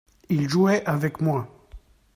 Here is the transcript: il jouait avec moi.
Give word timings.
il 0.29 0.49
jouait 0.49 0.83
avec 0.87 1.21
moi. 1.21 1.47